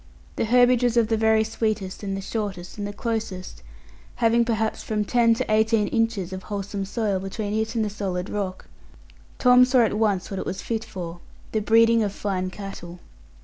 [0.35, 3.61] The herbage was of the very sweetest, and the shortest, and the closest,
[4.15, 8.27] having perhaps from ten to eighteen inches of wholesome soil between it and the solid
[8.27, 8.65] rock.
[9.37, 11.19] Tom saw at once what it was fit for
[11.51, 12.99] the breeding of fine cattle.